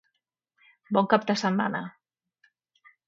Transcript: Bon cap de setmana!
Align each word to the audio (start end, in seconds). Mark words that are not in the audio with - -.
Bon 0.97 1.09
cap 1.13 1.27
de 1.33 1.35
setmana! 1.43 1.83